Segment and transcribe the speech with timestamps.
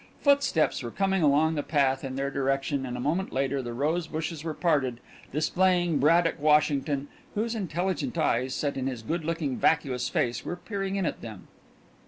[0.23, 4.07] Footsteps were coming along the path in their direction, and a moment later the rose
[4.07, 4.99] bushes were parted
[5.31, 10.95] displaying Braddock Washington, whose intelligent eyes set in his good looking vacuous face were peering
[10.95, 11.47] in at them.